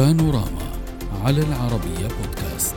بانوراما 0.00 0.72
على 1.24 1.42
العربية 1.42 2.08
بودكاست 2.08 2.74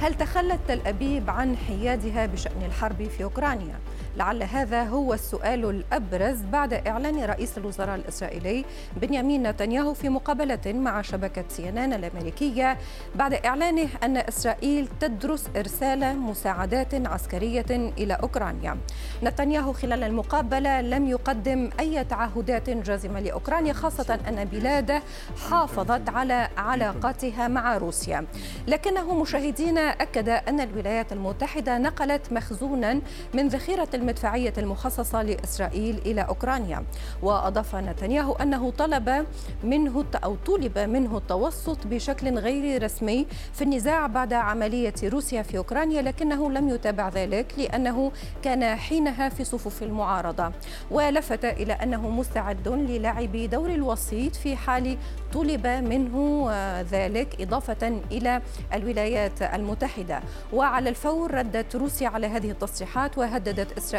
هل 0.00 0.14
تخلت 0.14 0.60
تل 0.68 0.80
أبيب 0.86 1.30
عن 1.30 1.56
حيادها 1.56 2.26
بشأن 2.26 2.62
الحرب 2.66 3.08
في 3.16 3.24
أوكرانيا؟ 3.24 3.78
لعل 4.16 4.42
هذا 4.42 4.82
هو 4.82 5.14
السؤال 5.14 5.70
الأبرز 5.70 6.38
بعد 6.52 6.72
إعلان 6.72 7.24
رئيس 7.24 7.58
الوزراء 7.58 7.94
الإسرائيلي 7.94 8.64
بنيامين 8.96 9.42
نتنياهو 9.42 9.94
في 9.94 10.08
مقابلة 10.08 10.60
مع 10.66 11.02
شبكة 11.02 11.44
سي 11.48 11.68
إن 11.68 11.92
الأمريكية 11.92 12.78
بعد 13.14 13.32
إعلانه 13.34 13.88
أن 14.02 14.16
إسرائيل 14.16 14.88
تدرس 15.00 15.48
إرسال 15.56 16.18
مساعدات 16.18 16.94
عسكرية 16.94 17.66
إلى 17.70 18.14
أوكرانيا. 18.14 18.78
نتنياهو 19.22 19.72
خلال 19.72 20.02
المقابلة 20.02 20.80
لم 20.80 21.06
يقدم 21.06 21.70
أي 21.80 22.04
تعهدات 22.04 22.70
جازمة 22.70 23.20
لأوكرانيا 23.20 23.72
خاصة 23.72 24.18
أن 24.28 24.44
بلاده 24.44 25.02
حافظت 25.50 26.08
على 26.08 26.48
علاقاتها 26.56 27.48
مع 27.48 27.76
روسيا. 27.76 28.26
لكنه 28.66 29.14
مشاهدينا 29.14 29.80
أكد 29.80 30.28
أن 30.28 30.60
الولايات 30.60 31.12
المتحدة 31.12 31.78
نقلت 31.78 32.32
مخزونا 32.32 33.00
من 33.34 33.48
ذخيرة 33.48 33.88
المدفعية 34.04 34.52
المخصصة 34.58 35.22
لإسرائيل 35.22 35.98
إلى 36.06 36.20
أوكرانيا. 36.20 36.84
وأضاف 37.22 37.76
نتنياهو 37.76 38.32
أنه 38.32 38.70
طلب 38.70 39.26
منه 39.64 40.04
أو 40.24 40.36
طلب 40.46 40.78
منه 40.78 41.16
التوسط 41.16 41.86
بشكل 41.86 42.38
غير 42.38 42.82
رسمي 42.82 43.26
في 43.52 43.64
النزاع 43.64 44.06
بعد 44.06 44.32
عملية 44.32 44.94
روسيا 45.04 45.42
في 45.42 45.58
أوكرانيا 45.58 46.02
لكنه 46.02 46.50
لم 46.50 46.68
يتابع 46.68 47.08
ذلك 47.08 47.46
لأنه 47.58 48.12
كان 48.42 48.76
حينها 48.76 49.28
في 49.28 49.44
صفوف 49.44 49.82
المعارضة. 49.82 50.52
ولفت 50.90 51.44
إلى 51.44 51.72
أنه 51.72 52.10
مستعد 52.10 52.68
للعب 52.68 53.36
دور 53.36 53.70
الوسيط 53.70 54.36
في 54.36 54.56
حال 54.56 54.96
طلب 55.32 55.66
منه 55.66 56.48
ذلك 56.90 57.40
إضافة 57.40 58.00
إلى 58.10 58.42
الولايات 58.74 59.42
المتحدة. 59.42 60.20
وعلى 60.52 60.88
الفور 60.88 61.34
ردت 61.34 61.76
روسيا 61.76 62.08
على 62.08 62.26
هذه 62.26 62.50
التصريحات 62.50 63.18
وهددت 63.18 63.78
إسرائيل 63.78 63.93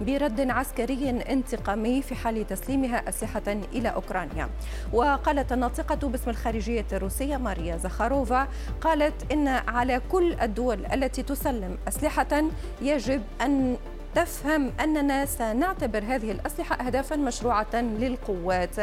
برد 0.00 0.50
عسكري 0.50 1.10
انتقامي 1.10 2.02
في 2.02 2.14
حال 2.14 2.46
تسليمها 2.46 3.08
أسلحة 3.08 3.42
إلى 3.48 3.88
أوكرانيا. 3.88 4.48
وقالت 4.92 5.52
الناطقة 5.52 6.08
باسم 6.08 6.30
الخارجية 6.30 6.86
الروسية 6.92 7.36
ماريا 7.36 7.76
زخاروفا 7.76 8.48
قالت 8.80 9.32
إن 9.32 9.48
على 9.48 10.00
كل 10.12 10.32
الدول 10.42 10.86
التي 10.86 11.22
تسلم 11.22 11.78
أسلحة 11.88 12.42
يجب 12.82 13.22
أن 13.40 13.76
تفهم 14.14 14.72
أننا 14.80 15.26
سنعتبر 15.26 15.98
هذه 15.98 16.30
الأسلحة 16.30 16.86
أهدافا 16.86 17.16
مشروعة 17.16 17.74
للقوات 17.74 18.76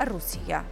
الروسية. 0.00 0.64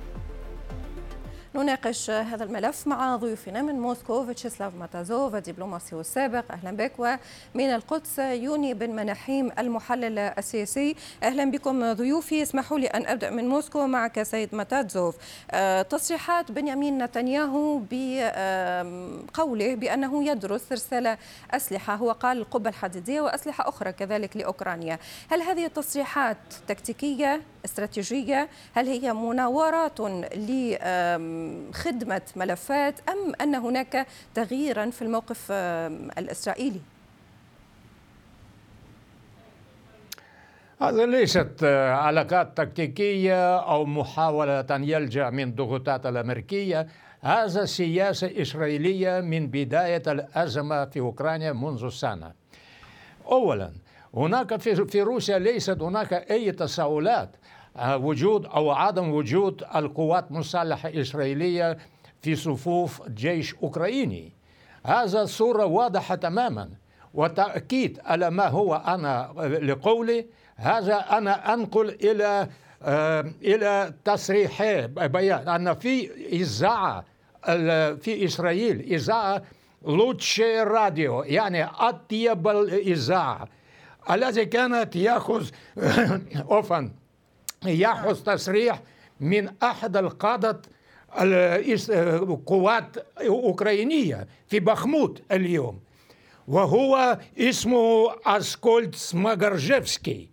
نناقش 1.55 2.11
هذا 2.11 2.45
الملف 2.45 2.87
مع 2.87 3.17
ضيوفنا 3.17 3.63
من 3.63 3.81
موسكو 3.81 4.27
فيتشيسلاف 4.27 4.75
ماتازوف 4.75 5.35
الدبلوماسي 5.35 5.97
السابق 5.97 6.45
أهلا 6.53 6.71
بك. 6.77 6.93
ومن 6.99 7.75
القدس 7.75 8.19
يوني 8.19 8.75
بن 8.75 8.91
مناحيم 8.91 9.53
المحلل 9.59 10.19
السياسي. 10.19 10.97
أهلا 11.23 11.51
بكم 11.51 11.93
ضيوفي. 11.93 12.43
اسمحوا 12.43 12.79
لي 12.79 12.87
أن 12.87 13.07
أبدأ 13.07 13.31
من 13.31 13.49
موسكو 13.49 13.87
معك 13.87 14.23
سيد 14.23 14.55
ماتازوف. 14.55 15.17
أه 15.51 15.83
تصريحات 15.83 16.53
بنيامين 16.53 17.03
نتنياهو 17.03 17.81
بقوله 17.91 19.75
بأنه 19.75 20.25
يدرس 20.25 20.73
ارسال 20.73 21.17
أسلحة. 21.51 21.95
هو 21.95 22.13
قال 22.13 22.39
القبه 22.39 22.71
الحديدية 22.71 23.21
وأسلحة 23.21 23.69
أخرى 23.69 23.93
كذلك 23.93 24.37
لأوكرانيا. 24.37 24.99
هل 25.31 25.43
هذه 25.43 25.67
التصريحات 25.67 26.39
تكتيكية 26.69 27.43
استراتيجية؟ 27.65 28.49
هل 28.75 28.89
هي 28.89 29.13
مناورات 29.13 30.01
لخدمة 31.71 32.23
ملفات 32.37 33.01
أم 33.09 33.33
أن 33.41 33.55
هناك 33.55 34.07
تغييرا 34.35 34.91
في 34.91 35.03
الموقف 35.03 35.53
الإسرائيلي؟ 36.19 36.81
هذا 40.83 41.07
ليست 41.07 41.65
علاقات 41.93 42.57
تكتيكية 42.57 43.59
أو 43.59 43.85
محاولة 43.85 44.61
أن 44.61 44.85
يلجأ 44.85 45.31
من 45.31 45.49
الضغوطات 45.49 46.07
الأمريكية. 46.07 46.87
هذا 47.21 47.65
سياسة 47.65 48.43
إسرائيلية 48.43 49.21
من 49.21 49.47
بداية 49.47 50.03
الأزمة 50.07 50.85
في 50.85 51.01
أوكرانيا 51.01 51.53
منذ 51.53 51.89
سنة 51.89 52.33
أولا 53.27 53.73
هناك 54.15 54.57
في 54.61 55.03
روسيا 55.03 55.39
ليست 55.39 55.83
هناك 55.83 56.13
أي 56.13 56.53
تساؤلات 56.53 57.31
وجود 57.77 58.47
أو 58.47 58.71
عدم 58.71 59.11
وجود 59.11 59.65
القوات 59.75 60.31
المسلحة 60.31 60.89
الإسرائيلية 60.89 61.79
في 62.23 62.37
صفوف 62.37 63.09
جيش 63.09 63.55
أوكراني. 63.55 64.33
هذا 64.87 65.25
صورة 65.25 65.65
واضحة 65.65 66.15
تماما 66.15 66.71
وتأكيد 67.15 68.01
على 68.05 68.31
ما 68.31 68.49
هو 68.49 68.75
أنا 68.75 69.33
لقولي. 69.63 70.27
هذا 70.57 70.97
أنا 70.97 71.55
أنقل 71.55 71.89
إلى 71.89 72.49
إلى 73.43 73.95
تصريح 74.05 74.63
بيان 74.87 75.49
أن 75.49 75.75
في 75.75 76.11
إذاعة 76.33 77.05
في 77.97 78.25
إسرائيل 78.25 78.81
إذاعة 78.81 79.43
لوتشي 79.87 80.61
راديو 80.61 81.23
يعني 81.23 81.65
اطيب 81.65 82.49
الإذاعة 82.49 83.49
الذي 84.11 84.45
كانت 84.45 84.97
يأخذ 84.97 85.49
اوفن 86.51 86.93
ياخذ 87.65 88.23
تصريح 88.23 88.83
من 89.21 89.51
أحد 89.63 89.97
القادة 89.97 90.63
القوات 91.19 92.97
الاوكرانيه 93.21 94.27
في 94.49 94.61
بخموت 94.61 95.23
اليوم 95.33 95.81
وهو 96.49 97.19
اسمه 97.39 98.15
اسكولد 98.27 98.95
سماغرجيفسكي. 98.95 100.29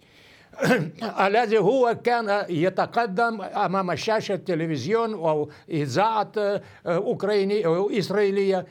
الذي 1.27 1.57
هو 1.57 1.97
كان 2.03 2.45
يتقدم 2.49 3.41
أمام 3.41 3.95
شاشة 3.95 4.33
التلفزيون 4.33 5.13
أو 5.13 5.49
اذاعه 5.69 6.31
اوكرانيه 6.85 7.65
أو 7.65 7.89
إسرائيلية 7.89 8.65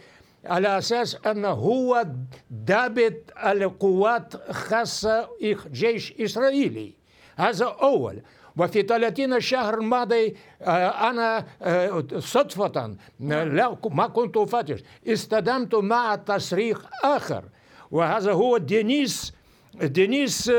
على 0.44 0.78
أساس 0.78 1.16
انه 1.26 1.48
هو 1.48 2.06
ضابط 2.52 3.14
القوات 3.44 4.52
خاصة 4.52 5.28
جيش 5.72 6.14
إسرائيلي. 6.20 6.92
هذا 7.36 7.64
أول. 7.64 8.22
وفي 8.58 8.82
30 8.82 9.40
شهر 9.40 9.74
الماضي 9.74 10.36
أنا 10.62 11.44
صدفة 12.18 12.96
لا 13.20 13.76
ما 13.90 14.06
كنت 14.06 14.36
أفتش. 14.36 14.82
استدمت 15.06 15.74
مع 15.74 16.14
تصريح 16.14 16.78
آخر 17.04 17.44
وهذا 17.90 18.32
هو 18.32 18.56
دينيس 18.58 19.32
دينيس 19.74 20.50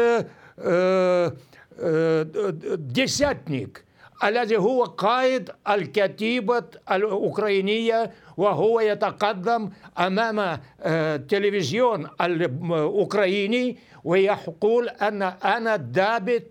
ديساتنيك 2.76 3.84
الذي 4.24 4.58
هو 4.58 4.84
قائد 4.84 5.50
الكتيبة 5.70 6.64
الأوكرانية 6.92 8.12
وهو 8.38 8.80
يتقدم 8.80 9.70
أمام 10.00 10.60
التلفزيون 10.86 12.08
الأوكراني 12.22 13.78
ويقول 14.04 14.90
أن 14.90 15.22
أنا 15.24 15.76
ضابط 15.76 16.42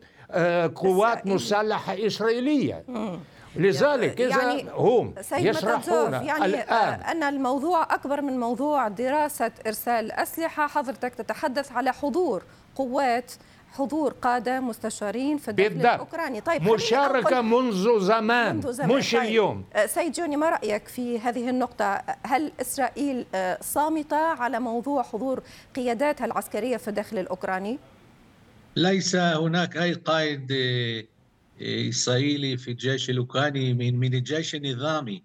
قوات 0.74 1.26
مسلحة 1.26 1.96
إسرائيلية. 2.06 2.84
لذلك 3.56 4.20
إذا 4.20 4.42
يعني 4.42 4.66
هم 4.74 5.14
يشرحون 5.32 6.12
يعني 6.12 6.44
الآن. 6.44 7.00
أن 7.00 7.22
الموضوع 7.22 7.82
أكبر 7.82 8.20
من 8.20 8.40
موضوع 8.40 8.88
دراسة 8.88 9.50
إرسال 9.66 10.12
أسلحة. 10.12 10.66
حضرتك 10.66 11.14
تتحدث 11.14 11.72
على 11.72 11.92
حضور 11.92 12.42
قوات 12.76 13.32
حضور 13.72 14.14
قادة 14.22 14.60
مستشارين 14.60 15.38
في 15.38 15.48
الداخل 15.48 15.76
الأوكراني. 15.76 16.40
طيب 16.40 16.62
مشاركة 16.62 17.40
منذ 17.40 18.00
زمان, 18.00 18.56
منذ 18.56 18.72
زمان. 18.72 18.96
مش 18.96 19.12
طيب. 19.12 19.22
اليوم. 19.22 19.64
سيد 19.86 20.12
جوني 20.12 20.36
ما 20.36 20.50
رأيك 20.50 20.88
في 20.88 21.18
هذه 21.20 21.48
النقطة؟ 21.48 22.02
هل 22.22 22.52
إسرائيل 22.60 23.26
صامتة 23.60 24.16
على 24.16 24.60
موضوع 24.60 25.02
حضور 25.02 25.42
قياداتها 25.76 26.24
العسكرية 26.24 26.76
في 26.76 26.88
الداخل 26.88 27.18
الأوكراني؟ 27.18 27.78
ليس 28.78 29.16
هناك 29.16 29.76
أي 29.76 29.92
قائد 29.92 30.52
إسرائيلي 31.62 32.56
في 32.56 32.70
الجيش 32.70 33.10
الأوكراني 33.10 33.74
من 33.74 33.98
من 33.98 34.14
الجيش 34.14 34.54
النظامي. 34.54 35.22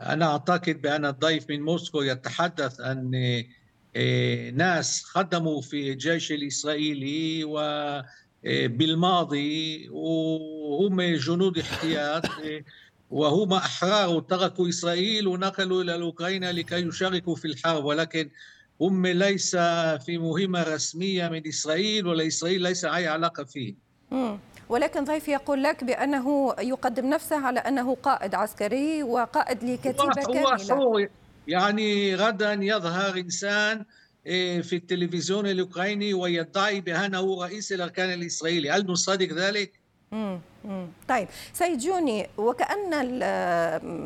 أنا 0.00 0.26
أعتقد 0.26 0.82
بأن 0.82 1.06
الضيف 1.06 1.50
من 1.50 1.62
موسكو 1.62 2.02
يتحدث 2.02 2.80
عن 2.80 3.10
ناس 4.54 5.04
خدموا 5.04 5.62
في 5.62 5.92
الجيش 5.92 6.32
الإسرائيلي 6.32 7.44
وبالماضي 8.44 9.88
وهم 9.88 11.02
جنود 11.02 11.58
احتياط 11.58 12.24
وهم 13.10 13.52
أحرار 13.52 14.20
تركوا 14.20 14.68
إسرائيل 14.68 15.26
ونقلوا 15.26 15.82
إلى 15.82 15.94
اوكرانيا 15.94 16.52
لكي 16.52 16.76
يشاركوا 16.76 17.36
في 17.36 17.44
الحرب. 17.44 17.84
ولكن 17.84 18.30
هم 18.80 19.06
ليس 19.06 19.56
في 20.06 20.18
مهمة 20.18 20.62
رسمية 20.62 21.28
من 21.28 21.48
إسرائيل 21.48 22.06
ولا 22.06 22.26
إسرائيل 22.26 22.62
ليس 22.62 22.84
أي 22.84 23.08
علاقة 23.08 23.44
فيه. 23.44 23.74
ولكن 24.68 25.04
ضيفي 25.04 25.30
يقول 25.30 25.62
لك 25.62 25.84
بأنه 25.84 26.54
يقدم 26.58 27.06
نفسه 27.06 27.46
على 27.46 27.60
أنه 27.60 27.94
قائد 27.94 28.34
عسكري 28.34 29.02
وقائد 29.02 29.64
لكتيبة 29.64 30.12
كاملة. 30.14 30.74
هو 30.74 31.06
يعني 31.48 32.14
غدا 32.14 32.52
يظهر 32.52 33.16
إنسان 33.16 33.84
إيه، 34.26 34.62
في 34.62 34.76
التلفزيون 34.76 35.46
الأوكراني 35.46 36.14
ويدعي 36.14 36.80
بأنه 36.80 37.42
رئيس 37.42 37.72
الأركان 37.72 38.12
الإسرائيلي. 38.12 38.70
هل 38.70 38.86
نصدق 38.86 39.32
ذلك؟ 39.32 39.81
طيب 41.08 41.28
سيد 41.52 41.78
جوني 41.78 42.28
وكأن 42.38 43.22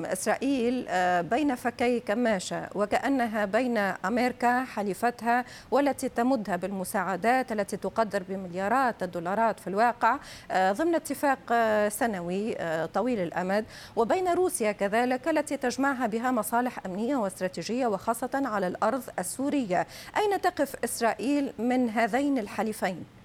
إسرائيل 0.06 0.86
آه، 0.88 1.20
بين 1.20 1.54
فكي 1.54 2.00
كماشة 2.00 2.68
وكأنها 2.74 3.44
بين 3.44 3.78
أمريكا 3.78 4.64
حليفتها 4.64 5.44
والتي 5.70 6.08
تمدها 6.08 6.56
بالمساعدات 6.56 7.52
التي 7.52 7.76
تقدر 7.76 8.22
بمليارات 8.28 9.02
الدولارات 9.02 9.60
في 9.60 9.66
الواقع 9.66 10.18
آه، 10.50 10.72
ضمن 10.72 10.94
اتفاق 10.94 11.38
آه، 11.52 11.88
سنوي 11.88 12.56
طويل 12.86 13.20
الأمد 13.20 13.64
وبين 13.96 14.28
روسيا 14.28 14.72
كذلك 14.72 15.28
التي 15.28 15.56
تجمعها 15.56 16.06
بها 16.06 16.30
مصالح 16.30 16.86
أمنية 16.86 17.16
واستراتيجية 17.16 17.86
وخاصة 17.86 18.30
على 18.34 18.66
الأرض 18.66 19.02
السورية 19.18 19.86
أين 20.16 20.40
تقف 20.40 20.76
إسرائيل 20.84 21.52
من 21.58 21.90
هذين 21.90 22.38
الحليفين؟ 22.38 23.15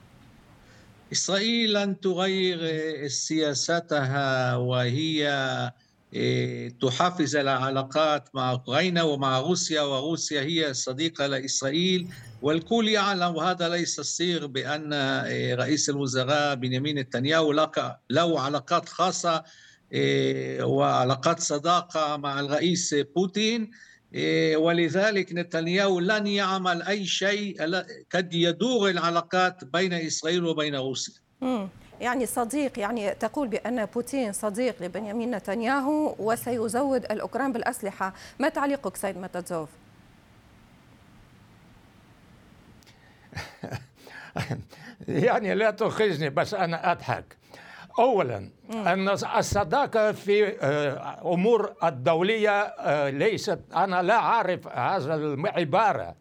إسرائيل 1.12 1.74
لن 1.74 2.00
تغير 2.00 3.08
سياستها 3.08 4.56
وهي 4.56 5.28
إيه، 6.14 6.70
تحافظ 6.70 7.36
على 7.36 7.50
علاقات 7.50 8.30
مع 8.34 8.52
أوكرانيا 8.52 9.04
ومع 9.04 9.40
روسيا 9.40 9.82
وروسيا 9.82 10.42
هي 10.42 10.74
صديقة 10.74 11.28
لإسرائيل. 11.28 12.08
والكل 12.42 12.88
يعلم 12.88 13.36
وهذا 13.36 13.70
ليس 13.70 14.00
سر 14.02 14.48
بأن 14.48 14.94
إيه، 14.94 15.56
رئيس 15.56 15.90
الوزراء 15.90 16.56
بنيامين 16.56 17.00
نتنياهو 17.00 17.52
له 18.10 18.40
علاقات 18.40 18.90
خاصة 18.90 19.44
وعلاقات 20.62 21.40
صداقة 21.40 22.18
مع 22.18 22.40
الرئيس 22.40 22.96
بوتين. 23.16 23.72
ولذلك 24.56 25.34
نتنياهو 25.34 26.00
لن 26.00 26.28
يعمل 26.28 26.82
أي 26.82 27.06
شيء 27.06 27.66
قد 28.12 28.34
يدور 28.34 28.90
العلاقات 28.90 29.64
بين 29.64 29.94
إسرائيل 29.94 30.46
وبين 30.46 30.76
روسيا. 30.76 31.14
يعني 32.02 32.26
صديق 32.26 32.80
يعني 32.80 33.14
تقول 33.14 33.48
بأن 33.48 33.86
بوتين 33.86 34.34
صديق 34.34 34.76
لبنيامين 34.82 35.36
نتنياهو 35.36 36.16
وسيزود 36.20 37.06
الأوكران 37.06 37.52
بالأسلحة. 37.52 38.14
ما 38.40 38.50
تعليقك 38.50 38.96
سيد 38.96 39.18
متزوف؟ 39.18 39.70
يعني 45.08 45.56
لا 45.56 45.72
تخزني 45.72 46.30
بس 46.30 46.54
أنا 46.54 46.92
أضحك. 46.92 47.41
اولا 48.00 48.50
أن 48.74 49.10
الصداقة 49.10 50.12
في 50.12 50.48
آه، 50.62 51.34
أمور 51.34 51.74
الدولية 51.84 52.60
آه، 52.62 53.10
ليست 53.10 53.60
أنا 53.76 54.02
لا 54.02 54.16
أعرف 54.16 54.68
هذا 54.68 55.16
العبارة. 55.16 56.16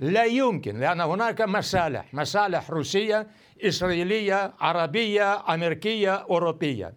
لا 0.00 0.24
يمكن 0.24 0.80
لأن 0.80 1.00
هناك 1.00 1.40
مصالح 1.40 2.14
مصالح 2.14 2.70
روسية 2.70 3.26
إسرائيلية 3.64 4.52
عربية 4.60 5.54
أمريكية 5.54 6.14
أوروبية. 6.14 6.92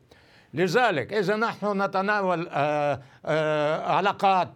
لذلك 0.53 1.13
إذا 1.13 1.35
نحن 1.35 1.81
نتناول 1.81 2.47
آه، 2.51 3.91
علاقات 3.91 4.49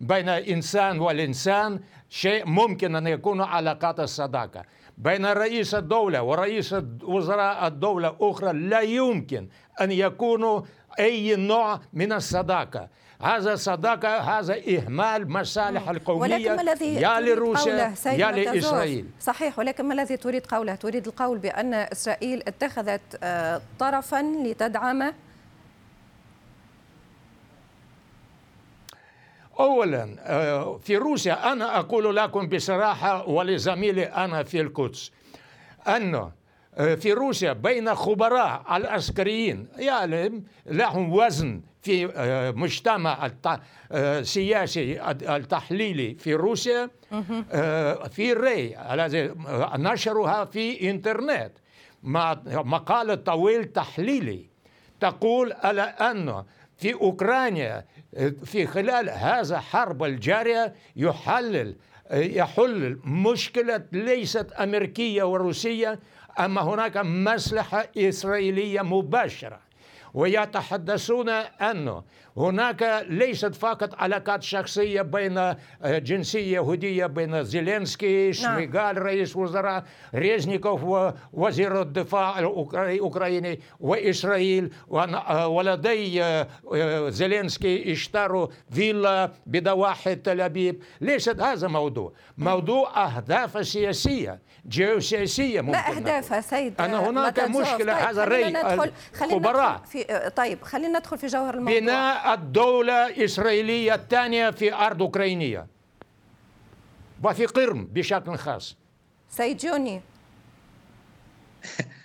بين 0.00 0.28
إنسان 0.28 0.98
والإنسان 0.98 1.80
شيء 2.08 2.46
ممكن 2.46 2.96
أن 2.96 3.06
يكون 3.06 3.40
علاقات 3.40 4.00
الصداقة. 4.00 4.62
بين 4.98 5.26
رئيس 5.26 5.74
الدولة 5.74 6.22
ورئيس 6.22 6.74
وزراء 7.02 7.66
الدولة 7.66 8.16
أخرى 8.20 8.52
لا 8.52 8.80
يمكن 8.80 9.48
أن 9.80 9.92
يكونوا 9.92 10.60
أي 10.98 11.36
نوع 11.36 11.80
من 11.92 12.12
الصداقة. 12.12 12.88
هذا 13.22 13.56
صداقة 13.56 14.18
هذا 14.18 14.54
إهمال 14.68 15.30
مصالح 15.30 15.88
القومية 15.88 16.36
يا 16.82 17.20
لروسيا 17.20 17.94
يا 18.06 18.30
لإسرائيل. 18.30 19.06
صحيح 19.20 19.58
ولكن 19.58 19.84
ما 19.84 19.94
الذي 19.94 20.16
تريد 20.16 20.46
قوله؟ 20.46 20.74
تريد 20.74 21.06
القول 21.06 21.38
بأن 21.38 21.74
إسرائيل 21.74 22.42
اتخذت 22.46 23.00
آه، 23.22 23.60
طرفا 23.78 24.22
لتدعم 24.22 25.12
اولا 29.60 30.16
آه، 30.20 30.78
في 30.78 30.96
روسيا 30.96 31.52
أنا 31.52 31.78
أقول 31.78 32.16
لكم 32.16 32.48
بصراحة 32.48 33.28
ولزميلي 33.28 34.04
أنا 34.04 34.42
في 34.42 34.60
القدس 34.60 35.12
انه 35.88 36.32
آه، 36.74 36.94
في 36.94 37.12
روسيا 37.12 37.52
بين 37.52 37.94
خبراء 37.94 38.76
العسكريين 38.76 39.68
يعني 39.76 40.44
لهم 40.66 41.12
وزن 41.12 41.60
في 41.82 42.12
آه، 42.16 42.50
مجتمع 42.50 43.30
السياسي 43.92 45.10
التحليلي 45.10 46.14
في 46.14 46.34
روسيا 46.34 46.90
في 48.10 48.32
ري 48.32 48.76
الذي 48.92 49.34
نشرها 49.76 50.44
في 50.44 50.90
انترنت. 50.90 51.52
مقال 52.02 53.24
طويل 53.24 53.64
تحليلي 53.64 54.46
تقول 55.00 55.52
على 55.52 55.82
أنه 55.82 56.44
في 56.78 56.94
أوكرانيا 56.94 57.84
في 58.44 58.66
خلال 58.66 59.10
هذا 59.10 59.56
الحرب 59.56 60.04
الجارية 60.04 60.74
يحلل 60.96 61.76
يحل 62.12 62.98
مشكلة 63.04 63.84
ليست 63.92 64.52
أمريكية 64.52 65.22
وروسية 65.22 66.00
أما 66.38 66.60
هناك 66.60 66.96
مصلحة 66.96 67.88
إسرائيلية 67.98 68.82
مباشرة. 68.82 69.60
ويتحدثون 70.14 71.28
أنه 71.28 72.02
هناك 72.36 73.06
ليست 73.08 73.54
فقط 73.54 73.94
علاقات 73.94 74.42
شخصية 74.42 75.02
بين 75.02 75.38
آه، 75.38 75.56
جنسية 75.82 76.54
يهودية 76.54 77.06
بين 77.06 77.44
زيلينسكي 77.44 78.24
نعم. 78.24 78.32
شميغال 78.32 79.02
رئيس 79.02 79.36
وزراء 79.36 79.84
ريزنيكوف 80.14 81.12
وزير 81.32 81.82
الدفاع 81.82 82.38
الأوكراني 82.38 83.60
وإسرائيل 83.80 84.70
آه، 84.92 85.48
ولدي 85.48 86.22
آه، 86.22 87.08
زيلينسكي 87.08 87.92
اشتروا 87.92 88.46
فيلا 88.70 89.30
بضواحي 89.46 90.14
تل 90.14 90.40
أبيب. 90.40 90.82
ليست 91.00 91.40
هذا 91.40 91.68
موضوع. 91.68 92.12
موضوع 92.38 93.04
أهداف 93.06 93.66
سياسية 93.66 94.38
جيوسياسية 94.68 95.60
ممكن 95.60 95.78
ما 95.78 95.96
أهدافها 95.96 96.40
سيد 96.40 96.80
أنا 96.80 97.08
هناك 97.08 97.40
مشكلة. 97.40 97.94
طيب 97.94 98.06
هذا 98.08 98.24
الرأي 98.24 98.92
خبراء 99.14 99.82
في 99.86 100.01
طيب 100.36 100.62
خلينا 100.62 100.98
ندخل 100.98 101.18
في 101.18 101.26
جوهر 101.26 101.54
الموضوع. 101.54 101.78
بناء 101.80 102.34
الدولة 102.34 103.06
الإسرائيلية 103.06 103.94
الثانية 103.94 104.50
في 104.50 104.74
أرض 104.74 105.02
أوكرانية. 105.02 105.66
وفي 107.24 107.46
قرم 107.46 107.84
بشكل 107.86 108.36
خاص. 108.36 108.76
سيد 109.30 109.56
جوني. 109.56 110.00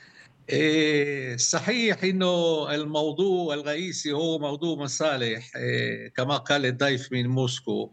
إيه، 0.50 1.38
صحيح 1.38 2.04
إنه 2.04 2.66
الموضوع 2.76 3.54
الرئيسي 3.54 4.12
هو 4.12 4.40
موضوع 4.40 4.76
مصالح 4.76 5.56
إيه، 5.56 6.08
كما 6.10 6.38
قال 6.38 6.66
الضيف 6.66 7.12
من 7.12 7.28
موسكو. 7.28 7.92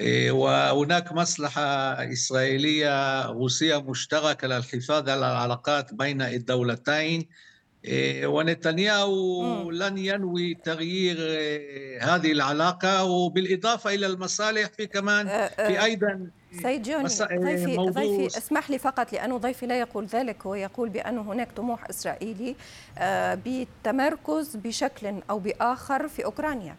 إيه، 0.00 0.30
وهناك 0.30 1.12
مصلحة 1.12 1.62
إسرائيلية 2.12 3.26
روسية 3.26 3.82
مشتركة 3.82 4.48
للحفاظ 4.48 5.08
على 5.08 5.28
العلاقات 5.28 5.94
بين 5.94 6.22
الدولتين. 6.22 7.28
ونتنياهو 8.24 9.70
لن 9.70 9.98
ينوي 9.98 10.54
تغيير 10.54 11.16
إيه، 11.18 12.14
هذه 12.14 12.32
العلاقة 12.32 13.04
وبالإضافة 13.04 13.94
إلى 13.94 14.06
المصالح 14.06 14.68
في 14.76 14.86
كمان 14.86 15.28
أه، 15.28 15.48
في 15.48 15.78
أه، 15.78 15.84
أيضا 15.84 16.26
سيد 16.62 16.82
جوني 16.82 17.08
ضيفي, 17.44 17.76
ضيفي 17.76 18.26
اسمح 18.38 18.70
لي 18.70 18.78
فقط 18.78 19.12
لأنه 19.12 19.36
ضيفي 19.36 19.66
لا 19.66 19.80
يقول 19.80 20.06
ذلك 20.06 20.46
هو 20.46 20.54
يقول 20.54 20.88
بأن 20.88 21.18
هناك 21.18 21.52
طموح 21.52 21.88
إسرائيلي 21.90 22.56
أه، 22.98 23.34
بالتمركز 23.34 24.56
بشكل 24.56 25.22
أو 25.30 25.38
بآخر 25.38 26.08
في 26.08 26.24
أوكرانيا. 26.24 26.76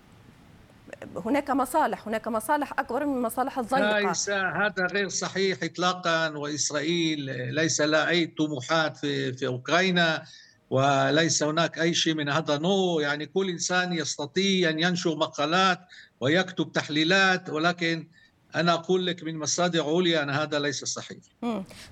هناك 1.25 1.49
مصالح 1.49 2.07
هناك 2.07 2.27
مصالح 2.27 2.79
أكبر 2.79 3.05
من 3.05 3.21
مصالح 3.21 3.59
الزندقة 3.59 3.99
ليس 3.99 4.29
هذا 4.29 4.85
غير 4.93 5.09
صحيح 5.09 5.57
إطلاقا 5.63 6.29
وإسرائيل 6.29 7.19
ليس 7.55 7.81
لها 7.81 8.09
أي 8.09 8.25
طموحات 8.25 8.97
في, 8.97 9.33
في 9.33 9.47
أوكرانيا. 9.47 10.23
وليس 10.69 11.43
هناك 11.43 11.79
أي 11.79 11.93
شيء 11.93 12.13
من 12.13 12.29
هذا 12.29 12.57
نوع 12.57 13.01
يعني 13.01 13.25
كل 13.25 13.49
إنسان 13.49 13.93
يستطيع 13.93 14.69
أن 14.69 14.79
ينشر 14.79 15.15
مقالات 15.15 15.79
ويكتب 16.19 16.71
تحليلات 16.71 17.49
ولكن 17.49 18.07
أنا 18.55 18.73
أقول 18.73 19.05
لك 19.05 19.23
من 19.23 19.39
مصادر 19.39 19.83
عليا 19.95 20.23
أن 20.23 20.29
هذا 20.29 20.59
ليس 20.59 20.85
صحيح. 20.85 21.17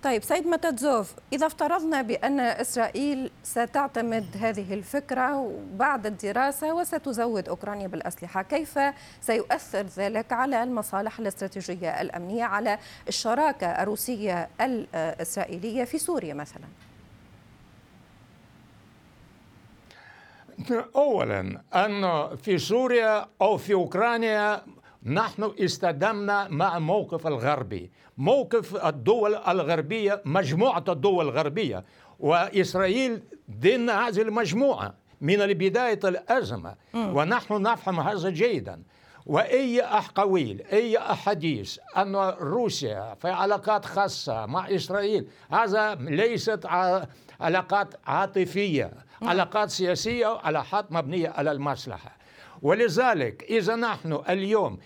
طيب 0.03 0.23
سيد 0.23 0.47
متاتزوف 0.47 1.13
إذا 1.33 1.47
افترضنا 1.47 2.01
بأن 2.01 2.39
إسرائيل 2.39 3.31
ستعتمد 3.43 4.25
هذه 4.39 4.73
الفكرة 4.73 5.59
بعد 5.73 6.05
الدراسة 6.05 6.73
وستزود 6.73 7.49
أوكرانيا 7.49 7.87
بالأسلحة 7.87 8.41
كيف 8.41 8.79
سيؤثر 9.21 9.85
ذلك 9.97 10.33
على 10.33 10.63
المصالح 10.63 11.19
الاستراتيجية 11.19 12.01
الأمنية 12.01 12.43
على 12.43 12.79
الشراكة 13.07 13.67
الروسية 13.67 14.49
الإسرائيلية 14.61 15.83
في 15.83 15.97
سوريا 15.97 16.33
مثلاً؟ 16.33 16.67
اولا 20.95 21.61
أن 21.73 22.35
في 22.35 22.57
سوريا 22.57 23.27
أو 23.41 23.57
في 23.57 23.73
أوكرانيا 23.73 24.61
نحن 25.05 25.51
استدمنا 25.59 26.47
مع 26.47 26.79
موقف 26.79 27.27
الغربي. 27.27 27.91
موقف 28.17 28.85
الدول 28.85 29.35
الغربية 29.35 30.21
مجموعة 30.25 30.83
الدول 30.89 31.25
الغربية. 31.25 31.85
وإسرائيل 32.19 33.23
ضمن 33.51 33.89
هذه 33.89 34.21
المجموعة 34.21 34.93
من 35.21 35.37
بدايه 35.53 35.99
الأزمة. 36.03 36.75
ونحن 36.93 37.61
نفهم 37.61 37.99
هذا 37.99 38.29
جيدا. 38.29 38.83
وأي 39.25 39.83
احقاويل 39.83 40.63
أي 40.73 40.97
أحاديث 40.97 41.79
أن 41.97 42.15
روسيا 42.39 43.15
في 43.21 43.29
علاقات 43.29 43.85
خاصة 43.85 44.45
مع 44.45 44.69
إسرائيل 44.69 45.27
هذا 45.51 45.95
ليست 45.95 46.65
علاقات 47.39 47.93
عاطفية. 48.07 48.91
علاقات 49.21 49.69
سياسية 49.69 50.27
علاقات 50.43 50.91
مبنية 50.91 51.29
على 51.29 51.51
المصلحة. 51.51 52.17
ولذلك 52.61 53.43
إذا 53.43 53.75
نحن 53.75 54.19
اليوم 54.29 54.77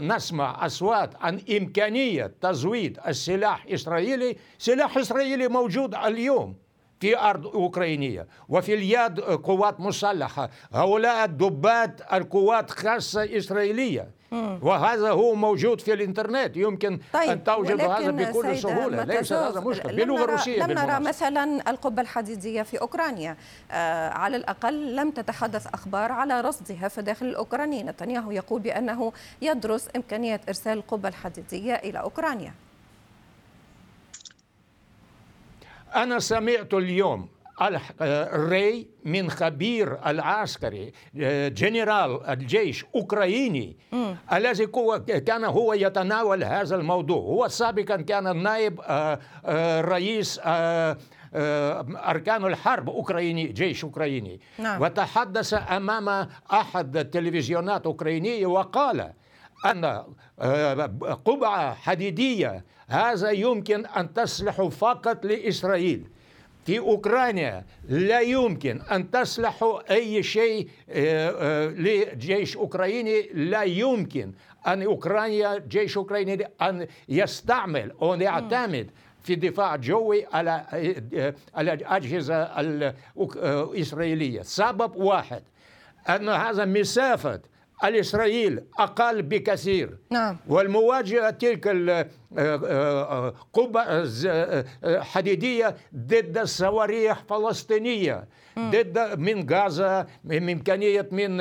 نسمع 0.00 0.66
أصوات 0.66 1.10
عن 1.20 1.40
إمكانية 1.50 2.34
تزويد 2.40 2.98
السلاح 3.08 3.64
الإسرائيلي 3.64 4.36
سلاح 4.58 4.96
إسرائيلي 4.96 5.48
موجود 5.48 5.94
اليوم 5.94 6.56
في 7.00 7.18
أرض 7.18 7.46
أوكرانية 7.46 8.28
وفي 8.48 8.74
اليد 8.74 9.20
قوات 9.20 9.80
مسلحة. 9.80 10.50
هؤلاء 10.72 11.24
الدبات 11.24 12.00
القوات 12.12 12.70
خاصة 12.70 13.36
إسرائيلية. 13.36 14.10
وهذا 14.62 15.10
هو 15.10 15.34
موجود 15.34 15.80
في 15.80 15.92
الإنترنت. 15.92 16.56
يمكن 16.56 17.00
طيب 17.12 17.30
ان 17.30 17.44
توجد 17.44 17.80
هذا 17.80 18.10
بكل 18.10 18.58
سهولة. 18.58 19.04
ليس 19.04 19.32
هذا 19.32 19.60
مشكل 19.60 19.96
باللغة 19.96 20.24
الروسية 20.24 20.66
لم 20.66 20.78
نرى 20.78 21.00
مثلا 21.00 21.70
القبة 21.70 22.02
الحديدية 22.02 22.62
في 22.62 22.80
أوكرانيا. 22.80 23.36
آه 23.70 24.08
على 24.08 24.36
الأقل 24.36 24.96
لم 24.96 25.10
تتحدث 25.10 25.66
أخبار 25.66 26.12
على 26.12 26.40
رصدها 26.40 26.88
في 26.88 27.02
داخل 27.02 27.26
الأوكراني. 27.26 27.82
نتنياهو 27.82 28.30
يقول 28.30 28.60
بأنه 28.60 29.12
يدرس 29.42 29.88
إمكانية 29.96 30.40
إرسال 30.48 30.78
القبة 30.78 31.08
الحديدية 31.08 31.74
إلى 31.74 32.00
أوكرانيا. 32.00 32.54
أنا 35.94 36.18
سمعت 36.18 36.74
اليوم 36.74 37.28
الري 38.00 38.88
من 39.04 39.30
خبير 39.30 39.98
العسكري 40.06 40.92
جنرال 41.48 42.26
الجيش 42.26 42.84
اوكرايني 42.94 43.76
الذي 44.32 44.66
كان 45.06 45.44
هو 45.44 45.72
يتناول 45.72 46.44
هذا 46.44 46.76
الموضوع. 46.76 47.18
هو 47.18 47.48
سابقا 47.48 47.96
كان 47.96 48.42
نائب 48.42 48.80
رئيس 49.88 50.40
أركان 51.34 52.44
الحرب 52.44 52.88
أوكراني 52.90 53.46
جيش 53.46 53.84
أوكراني. 53.84 54.40
نعم. 54.58 54.82
وتحدث 54.82 55.54
أمام 55.54 56.28
أحد 56.52 56.96
التلفزيونات 56.96 57.86
أوكرانية 57.86 58.46
وقال 58.46 59.12
أن 59.66 60.04
قبعة 61.24 61.74
حديدية 61.74 62.64
هذا 62.88 63.30
يمكن 63.30 63.86
أن 63.86 64.12
تصلح 64.12 64.62
فقط 64.62 65.24
لإسرائيل. 65.26 66.08
في 66.66 66.78
أوكرانيا 66.78 67.64
لا 67.88 68.20
يمكن 68.20 68.80
أن 68.92 69.10
تصلحوا 69.10 69.94
أي 69.94 70.22
شيء 70.22 70.68
لجيش 71.76 72.56
أوكراني. 72.56 73.22
لا 73.34 73.62
يمكن 73.62 74.32
أن 74.66 74.82
أوكرانيا 74.82 75.58
جيش 75.58 75.96
أوكراني 75.96 76.48
أن 76.62 76.86
يستعمل 77.08 77.92
أو 78.02 78.14
يعتمد 78.14 78.90
في 79.22 79.32
الدفاع 79.32 79.74
الجوي 79.74 80.26
على 80.32 80.64
على 81.54 81.72
الأجهزة 81.72 82.42
الإسرائيلية 83.16 84.42
سبب 84.42 84.96
واحد 84.96 85.42
أن 86.08 86.28
هذا 86.28 86.64
مسافة 86.64 87.40
الإسرائيل 87.84 88.64
أقل 88.78 89.22
بكثير. 89.22 89.98
نعم. 90.10 90.36
والمواجهة 90.48 91.30
تلك 91.30 91.66
القبة 92.38 94.04
حديدية 95.00 95.76
ضد 95.96 96.38
الصواريخ 96.38 97.18
فلسطينية 97.28 98.24
ضد 98.58 98.98
من 99.18 99.50
غزة 99.50 100.06
من 100.24 100.50
إمكانية 100.50 101.08
من 101.12 101.36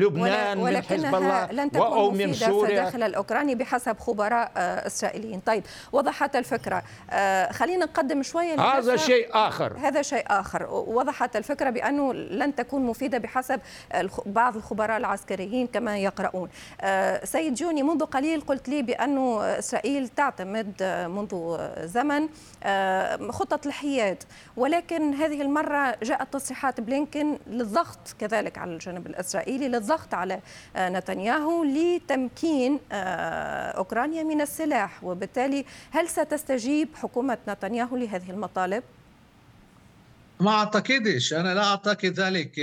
لبنان 0.00 0.58
من 0.58 0.82
حزب 0.82 1.14
الله 1.14 1.52
لن 1.52 1.70
تكون 1.70 1.86
أو 1.86 2.10
من 2.10 2.32
سوريا. 2.32 2.84
داخل 2.84 3.02
الأوكراني 3.02 3.54
بحسب 3.54 3.98
خبراء 3.98 4.52
إسرائيليين. 4.56 5.40
طيب 5.40 5.64
وضحت 5.92 6.36
الفكرة. 6.36 6.82
خلينا 7.50 7.84
نقدم 7.84 8.22
شوية 8.22 8.60
هذا 8.60 8.96
شيء 8.96 9.28
آخر. 9.32 9.76
هذا 9.76 10.02
شيء 10.02 10.24
آخر. 10.26 10.66
وضحت 10.70 11.36
الفكرة 11.36 11.70
بأنه 11.70 12.14
لن 12.14 12.54
تكون 12.54 12.82
مفيدة 12.82 13.18
بحسب 13.18 13.60
بعض 14.26 14.56
الخبراء 14.56 14.96
العسكريين 14.96 15.66
كما 15.66 15.98
يقرؤون. 15.98 16.48
سيد 17.24 17.54
جوني 17.54 17.82
منذ 17.82 18.04
قليل 18.04 18.40
قلت 18.40 18.68
لي 18.68 18.82
بأنه 19.18 19.58
إسرائيل 19.58 20.08
تعتمد 20.08 20.82
منذ 21.08 21.58
زمن 21.86 22.28
خطة 23.30 23.60
الحياد 23.66 24.22
ولكن 24.56 25.14
هذه 25.14 25.42
المرة 25.42 25.96
جاءت 26.02 26.32
تصريحات 26.32 26.80
بلينكن 26.80 27.38
للضغط 27.46 28.16
كذلك 28.18 28.58
على 28.58 28.72
الجانب 28.72 29.06
الإسرائيلي 29.06 29.68
للضغط 29.68 30.14
على 30.14 30.40
نتنياهو 30.76 31.64
لتمكين 31.64 32.80
أوكرانيا 32.92 34.22
من 34.22 34.40
السلاح 34.40 35.04
وبالتالي 35.04 35.64
هل 35.90 36.08
ستستجيب 36.08 36.88
حكومة 36.94 37.38
نتنياهو 37.48 37.96
لهذه 37.96 38.30
المطالب؟ 38.30 38.82
ما 40.40 40.50
أعتقدش. 40.50 41.32
أنا 41.32 41.54
لا 41.54 41.64
أعتقد 41.64 42.20
ذلك. 42.20 42.60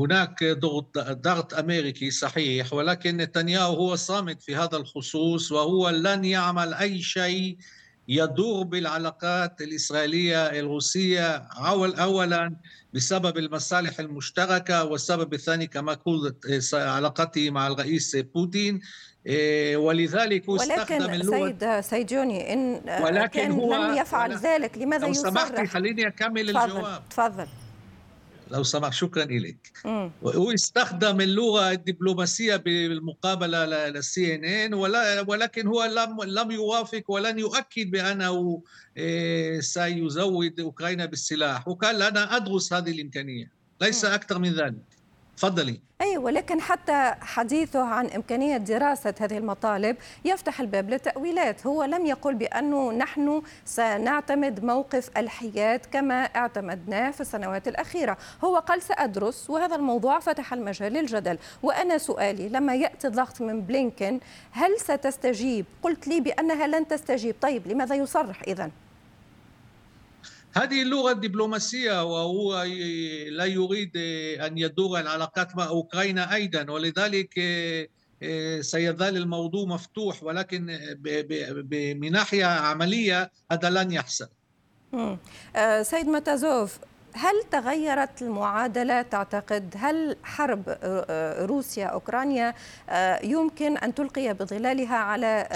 هناك 0.00 0.44
ضغط 0.44 0.98
ضغط 0.98 1.54
أمريكي 1.54 2.10
صحيح 2.10 2.72
ولكن 2.72 3.16
نتنياهو 3.16 3.74
هو 3.74 3.96
صامت 3.96 4.42
في 4.42 4.56
هذا 4.56 4.76
الخصوص 4.76 5.52
وهو 5.52 5.88
لن 5.88 6.24
يعمل 6.24 6.74
أي 6.74 7.02
شيء 7.02 7.56
يدور 8.08 8.64
بالعلاقات 8.64 9.60
الإسرائيلية 9.60 10.46
الروسية 10.46 11.36
اولا 12.00 12.56
بسبب 12.94 13.38
المصالح 13.38 14.00
المشتركة 14.00 14.84
والسبب 14.84 15.34
الثاني 15.34 15.66
كما 15.66 15.92
قلت 15.92 16.36
علاقته 16.74 17.50
مع 17.50 17.66
الرئيس 17.66 18.16
بوتين. 18.16 18.80
ولذلك 19.74 20.48
هو 20.48 20.56
استخدم 20.56 21.10
اللغة 21.10 21.38
ولكن 21.40 21.58
سيد 21.58 21.80
سيد 21.80 22.06
جوني 22.06 22.52
إن 22.52 22.80
ولكن 23.02 23.40
كان 23.40 23.50
هو 23.50 23.74
لم 23.74 23.96
يفعل 23.96 24.36
ذلك 24.36 24.78
لماذا 24.78 25.06
لو؟ 25.06 25.12
سمحتي 25.12 25.66
خليني 25.66 26.06
أكمل 26.06 26.52
تفضل 26.52 26.64
الجواب. 26.64 27.02
تفضل. 27.10 27.46
لو 28.50 28.62
سمحت 28.62 28.92
شكرا 28.92 29.24
لك 29.24 29.72
هو 30.24 30.50
استخدم 30.50 31.20
اللغة 31.20 31.70
الدبلوماسية 31.72 32.56
بالمقابلة 32.56 33.66
للسي 33.66 34.34
ان 34.34 34.44
ان 34.44 34.74
ولكن 35.28 35.66
هو 35.66 35.84
لم 35.84 36.22
لم 36.22 36.50
يوافق 36.50 37.02
ولن 37.08 37.38
يؤكد 37.38 37.90
بأنه 37.90 38.62
سيزود 39.60 40.60
أوكرانيا 40.60 41.06
بالسلاح. 41.06 41.68
وقال 41.68 42.02
أنا 42.02 42.36
أدرس 42.36 42.72
هذه 42.72 42.90
الإمكانية. 42.90 43.52
ليس 43.80 44.04
أكثر 44.04 44.38
من 44.38 44.52
ذلك. 44.52 44.95
تفضلي. 45.36 45.80
أي 46.00 46.16
ولكن 46.18 46.60
حتى 46.60 47.14
حديثه 47.20 47.84
عن 47.84 48.06
إمكانية 48.06 48.56
دراسة 48.56 49.14
هذه 49.20 49.38
المطالب 49.38 49.96
يفتح 50.24 50.60
الباب 50.60 50.90
للتأويلات 50.90 51.66
هو 51.66 51.84
لم 51.84 52.06
يقل 52.06 52.34
بأنه 52.34 52.92
نحن 52.92 53.42
سنعتمد 53.64 54.64
موقف 54.64 55.10
الحياد 55.16 55.80
كما 55.92 56.24
اعتمدناه 56.24 57.10
في 57.10 57.20
السنوات 57.20 57.68
الأخيرة. 57.68 58.16
هو 58.44 58.56
قال 58.56 58.82
سأدرس 58.82 59.50
وهذا 59.50 59.76
الموضوع 59.76 60.18
فتح 60.18 60.52
المجال 60.52 60.92
للجدل. 60.92 61.38
وأنا 61.62 61.98
سؤالي 61.98 62.48
لما 62.48 62.74
يأتي 62.74 63.06
الضغط 63.06 63.40
من 63.40 63.60
بلينكن 63.60 64.20
هل 64.50 64.80
ستستجيب؟ 64.80 65.66
قلت 65.82 66.08
لي 66.08 66.20
بأنها 66.20 66.66
لن 66.66 66.88
تستجيب. 66.88 67.34
طيب 67.40 67.66
لماذا 67.66 67.94
يصرح 67.94 68.42
إذن؟ 68.42 68.70
هذه 70.56 70.82
اللغة 70.82 71.12
الدبلوماسية 71.12 72.04
وهو 72.04 72.62
لا 73.30 73.44
يريد 73.44 73.96
أن 74.40 74.58
يدور 74.58 75.00
العلاقات 75.00 75.56
مع 75.56 75.68
أوكرانيا 75.68 76.34
أيضا 76.34 76.70
ولذلك 76.70 77.34
سيظل 78.60 79.16
الموضوع 79.16 79.64
مفتوح 79.64 80.22
ولكن 80.22 80.78
من 82.00 82.12
ناحية 82.12 82.44
عملية 82.44 83.30
هذا 83.52 83.70
لن 83.70 83.92
يحصل. 83.92 84.28
سيد 85.82 86.08
متازوف 86.08 86.78
هل 87.14 87.34
تغيرت 87.50 88.22
المعادلة؟ 88.22 89.02
تعتقد 89.02 89.74
هل 89.78 90.16
حرب 90.22 90.78
روسيا 91.40 91.86
أوكرانيا 91.86 92.54
يمكن 93.24 93.76
أن 93.76 93.94
تلقي 93.94 94.34
بظلالها 94.34 94.96
على 94.96 95.48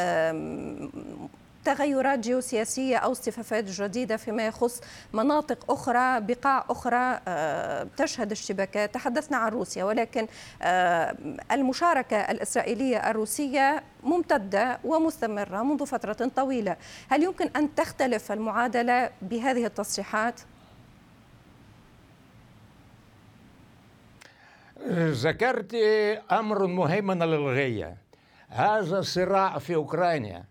تغيرات 1.65 2.19
جيوسياسية 2.19 2.97
أو 2.97 3.13
اصطفافات 3.13 3.65
جديدة 3.65 4.17
فيما 4.17 4.47
يخص 4.47 4.81
مناطق 5.13 5.71
أخرى 5.71 6.21
بقاع 6.21 6.65
أخرى 6.71 7.21
تشهد 7.97 8.33
اشتباكات 8.33 8.95
تحدثنا 8.95 9.37
عن 9.37 9.51
روسيا 9.51 9.85
ولكن 9.85 10.27
المشاركة 11.53 12.17
الإسرائيلية 12.17 13.11
الروسية 13.11 13.83
ممتدة 14.03 14.79
ومستمرة 14.85 15.63
منذ 15.63 15.87
فترة 15.87 16.31
طويلة. 16.37 16.77
هل 17.09 17.23
يمكن 17.23 17.51
أن 17.57 17.75
تختلف 17.75 18.33
المعادلة 18.33 19.11
بهذه 19.23 19.67
التصريحات؟ 19.67 20.41
ذكرت 24.97 25.75
أمر 26.33 26.67
مهم 26.67 27.13
للغاية. 27.13 27.97
هذا 28.49 28.99
الصراع 28.99 29.59
في 29.59 29.75
أوكرانيا. 29.75 30.50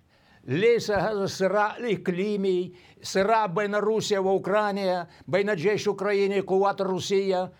ليس 0.49 0.91
هذا 0.91 1.23
الصراع 1.23 1.77
الإقليمي 1.77 2.73
صراع 3.01 3.45
بين 3.45 3.75
روسيا 3.75 4.19
وأوكرانيا 4.19 5.07
بين 5.27 5.49
الجيش 5.49 5.83
الأوكراني 5.83 6.35
والقوات 6.35 6.81
الروسية. 6.81 7.51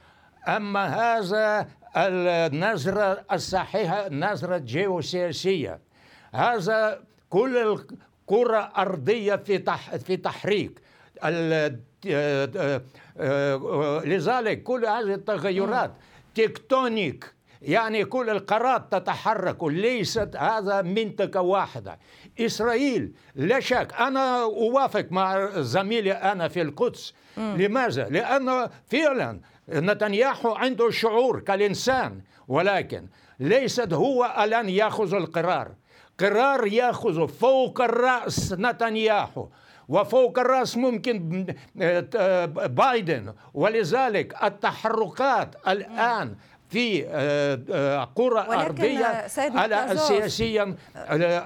أما 0.47 0.85
هذا 0.85 1.67
النظرة 1.97 3.25
الصحيحة 3.31 4.07
النظرة 4.07 4.55
الجيوسياسية 4.55 5.79
هذا 6.33 7.03
كل 7.29 7.57
الكرة 7.57 8.59
الأرضية 8.67 9.35
في 9.35 9.63
في 10.05 10.17
تحريك. 10.17 10.79
لذلك 14.05 14.63
كل 14.63 14.85
هذه 14.85 15.13
التغيرات 15.13 15.91
تكتونيك. 16.35 17.33
يعني 17.61 18.05
كل 18.05 18.29
القارات 18.29 18.91
تتحرك 18.91 19.63
ليست 19.63 20.35
هذا 20.35 20.81
منطقة 20.81 21.41
واحدة. 21.41 21.99
إسرائيل. 22.45 23.11
لا 23.35 23.59
شك 23.59 23.93
أنا 23.99 24.43
أوافق 24.43 25.05
مع 25.11 25.49
زميلي 25.61 26.11
أنا 26.11 26.47
في 26.47 26.61
القدس. 26.61 27.13
لماذا؟ 27.37 28.09
لأن 28.09 28.69
فعلا 28.91 29.39
نتنياهو 29.69 30.55
عنده 30.55 30.89
شعور 30.89 31.39
كالإنسان 31.39 32.21
ولكن 32.47 33.07
ليست 33.39 33.93
هو 33.93 34.35
الآن 34.43 34.69
يأخذ 34.69 35.13
القرار. 35.13 35.71
قرار 36.19 36.67
يأخذ 36.67 37.27
فوق 37.27 37.81
الرأس 37.81 38.53
نتنياهو 38.53 39.47
وفوق 39.89 40.39
الرأس 40.39 40.77
ممكن 40.77 41.45
بايدن. 42.55 43.33
ولذلك 43.53 44.43
التحركات 44.43 45.55
الآن 45.67 46.35
في 46.69 47.01
قرى 48.15 48.39
أرضية 48.39 49.25
على 49.37 49.97
سياسيا 49.97 50.75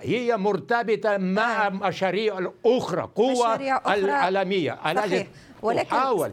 هي 0.02 0.38
مرتبطة 0.38 1.18
مع 1.18 1.70
مشاريع 1.70 2.38
الأخرى 2.38 3.10
قوى 3.16 3.56
العالمية. 3.88 4.80
التي 4.92 5.28
تحاول 5.90 6.32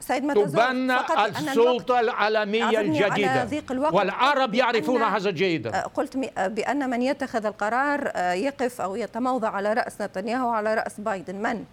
سيد 0.00 0.34
تبنى 0.34 0.96
السلطة 1.26 2.00
العالمية 2.00 2.80
الجديدة. 2.80 3.48
والعرب 3.70 4.54
يعرفون 4.54 5.02
هذا 5.02 5.30
جيدا. 5.30 5.80
قلت 5.80 6.16
بأن 6.38 6.90
من 6.90 7.02
يتخذ 7.02 7.46
القرار 7.46 8.12
يقف 8.16 8.80
أو 8.80 8.96
يتموضع 8.96 9.48
على 9.48 9.72
رأس 9.72 10.00
نتنياهو 10.00 10.48
وعلى 10.48 10.74
رأس 10.74 11.00
بايدن. 11.00 11.34
من؟ 11.34 11.64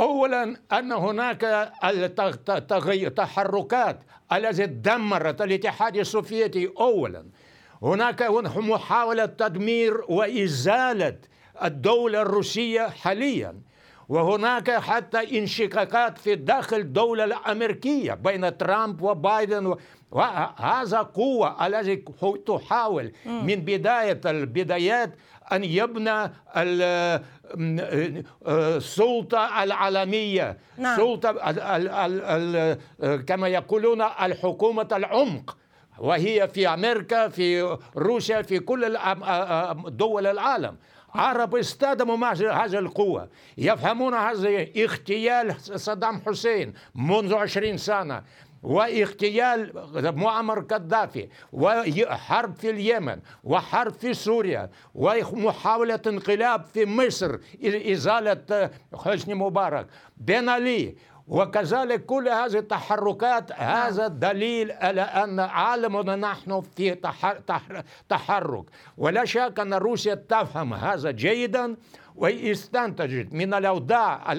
اولا 0.00 0.56
أن 0.72 0.92
هناك 0.92 1.72
تحركات 3.08 4.00
التي 4.32 4.66
دمرت 4.66 5.42
الاتحاد 5.42 5.96
السوفيتي 5.96 6.70
اولا. 6.80 7.26
هناك 7.82 8.22
محاولة 8.60 9.26
تدمير 9.26 10.00
وإزالة 10.08 11.18
الدولة 11.64 12.22
الروسية 12.22 12.88
حاليا. 12.88 13.60
وهناك 14.10 14.70
حتى 14.70 15.38
انشقاقات 15.38 16.18
في 16.18 16.34
داخل 16.34 16.76
الدولة 16.76 17.24
الأمريكية 17.24 18.14
بين 18.14 18.58
ترامب 18.58 19.02
وبايدن 19.02 19.76
وهذا 20.10 20.98
قوة 20.98 21.66
التي 21.66 22.04
تحاول 22.46 23.12
من 23.26 23.54
بداية 23.54 24.20
البدايات 24.26 25.14
أن 25.52 25.64
يبنى 25.64 26.32
السلطة 28.46 29.62
العالمية. 29.62 30.58
نعم. 30.78 30.96
سلطة 30.96 31.32
كما 33.16 33.48
يقولون 33.48 34.02
الحكومة 34.02 34.88
العمق. 34.92 35.56
وهي 35.98 36.48
في 36.48 36.68
أمريكا 36.68 37.28
في 37.28 37.76
روسيا 37.96 38.42
في 38.42 38.58
كل 38.58 38.98
دول 39.88 40.26
العالم. 40.26 40.76
عرب 41.14 41.54
مع 42.16 42.32
هذه 42.32 42.78
القوة. 42.78 43.28
يفهمون 43.58 44.14
هذا 44.14 44.66
اغتيال 44.76 45.54
صدام 45.60 46.20
حسين 46.26 46.74
منذ 46.94 47.34
عشرين 47.34 47.76
سنة 47.76 48.22
واغتيال 48.62 49.72
معمر 50.16 50.60
قذافي 50.60 51.28
وحرب 51.52 52.54
في 52.54 52.70
اليمن 52.70 53.18
وحرب 53.44 53.92
في 53.92 54.14
سوريا 54.14 54.70
ومحاولة 54.94 56.00
انقلاب 56.06 56.64
في 56.64 56.86
مصر 56.86 57.38
إزالة 57.64 58.70
حسني 58.94 59.34
مبارك. 59.34 59.86
بن 60.16 60.48
علي 60.48 60.94
وكذلك 61.30 62.04
كل 62.04 62.28
هذه 62.28 62.58
التحركات 62.58 63.52
هذا 63.52 64.08
دليل 64.08 64.72
على 64.72 65.00
أن 65.02 65.40
عالمنا 65.40 66.16
نحن 66.16 66.60
في 66.76 66.94
تحرك. 68.08 68.64
ولا 68.98 69.24
شك 69.24 69.60
أن 69.60 69.74
روسيا 69.74 70.14
تفهم 70.14 70.74
هذا 70.74 71.10
جيدا 71.10 71.76
واستنتجت 72.16 73.32
من 73.32 73.54
الأوضاع 73.54 74.32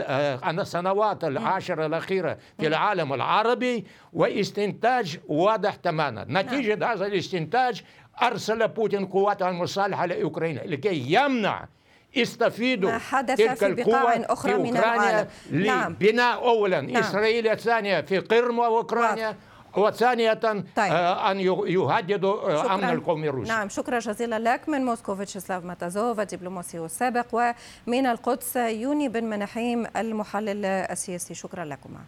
السنوات 0.48 1.24
العشر 1.24 1.86
الأخيرة 1.86 2.38
في 2.60 2.68
العالم 2.68 3.14
العربي 3.14 3.86
واستنتاج 4.14 5.20
واضح 5.28 5.76
تماما. 5.76 6.26
نتيجة 6.30 6.76
نعم. 6.76 6.92
هذا 6.92 7.06
الاستنتاج 7.06 7.84
أرسل 8.22 8.68
بوتين 8.68 9.06
قواته 9.06 9.50
المسلحة 9.50 10.06
لأوكرانيا 10.06 10.64
لكي 10.68 11.14
يمنع 11.14 11.68
يستفيدوا 12.16 12.92
ما 12.92 12.98
حدث 12.98 13.38
تلك 13.38 13.58
في 13.58 13.74
بقاع 13.74 14.16
أخرى 14.16 14.54
من 14.54 14.78
العالم. 14.78 15.28
نعم. 15.52 15.92
لبناء 15.92 16.44
أولا. 16.44 16.82
نعم. 16.82 17.04
إسرائيل 17.04 17.58
ثانية 17.58 18.02
في 18.02 18.20
قرم 18.20 18.60
وأوكرانيا 18.60 19.36
وثانية 19.78 20.34
طيب. 20.34 20.64
آه 20.78 21.32
أن 21.32 21.40
يهددوا 21.40 22.74
أمن 22.76 22.90
القومي 22.90 23.30
الروسي. 23.30 23.52
نعم. 23.52 23.70
شكرا 23.70 24.00
جزيلا 24.00 24.40
لك. 24.40 24.70
من 24.70 24.86
موسكو 24.86 25.16
فيتشسلاف 25.16 25.66
ماتازوف 25.66 26.20
الدبلوماسي 26.20 26.78
السابق 26.78 27.26
ومن 27.32 28.06
القدس 28.06 28.56
يوني 28.56 29.10
بن 29.10 29.24
منحيم 29.24 29.88
المحلل 29.98 30.66
السياسي. 30.66 31.34
شكرا 31.34 31.66
لكما. 31.66 32.00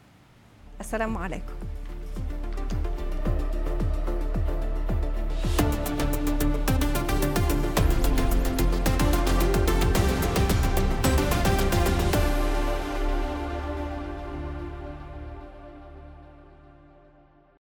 السلام 0.80 1.18
عليكم. 1.18 1.54